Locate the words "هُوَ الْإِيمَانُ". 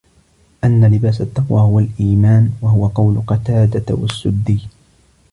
1.61-2.51